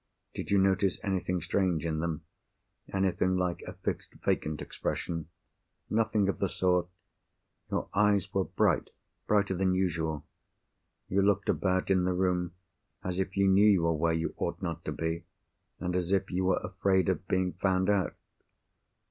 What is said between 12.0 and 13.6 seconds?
the room, as if you